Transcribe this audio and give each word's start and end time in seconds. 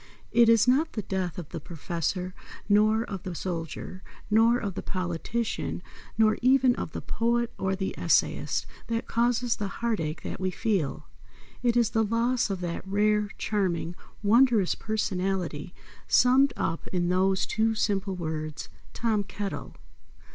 It 0.31 0.49
is 0.49 0.67
not 0.67 0.93
the 0.93 1.03
death 1.03 1.37
of 1.37 1.49
the 1.49 1.59
Professor, 1.59 2.33
nor 2.67 3.03
of 3.03 3.21
the 3.21 3.35
soldier, 3.35 4.01
nor 4.31 4.57
of 4.57 4.73
the 4.73 4.81
politician 4.81 5.83
nor 6.17 6.39
even 6.41 6.75
of 6.75 6.93
the 6.93 7.01
poet 7.03 7.53
or 7.59 7.75
the 7.75 7.95
essayist 7.99 8.65
that 8.87 9.05
causes 9.07 9.57
the 9.57 9.67
heart 9.67 9.99
ache 9.99 10.23
that 10.23 10.39
we 10.39 10.49
feel. 10.49 11.05
It 11.61 11.77
is 11.77 11.91
the 11.91 12.03
loss 12.03 12.49
of 12.49 12.61
that 12.61 12.81
rare, 12.87 13.29
charming, 13.37 13.93
wondrous 14.23 14.73
personality 14.73 15.71
summed 16.07 16.51
up 16.57 16.87
in 16.87 17.09
those 17.09 17.45
two 17.45 17.75
simple 17.75 18.15
words, 18.15 18.69
TOM 18.95 19.23
KETTLE. 19.23 19.75